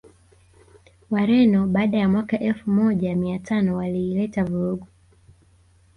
Wareno 1.09 1.67
baada 1.67 1.97
ya 1.97 2.09
mwaka 2.09 2.39
Elfu 2.39 2.69
moja 2.71 3.15
miatano 3.15 3.75
wailileta 3.75 4.43
vurugu 4.43 4.87